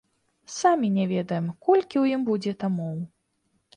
Самі 0.53 0.87
не 0.95 1.05
ведаем, 1.11 1.51
колькі 1.67 1.91
ў 2.03 2.19
ім 2.19 2.27
будзе 2.31 2.55
тамоў. 2.65 2.97